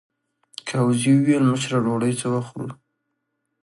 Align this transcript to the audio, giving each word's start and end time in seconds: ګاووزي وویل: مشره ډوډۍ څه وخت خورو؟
ګاووزي 0.67 1.11
وویل: 1.15 1.43
مشره 1.51 1.77
ډوډۍ 1.85 2.13
څه 2.19 2.27
وخت 2.33 2.49
خورو؟ 2.51 2.69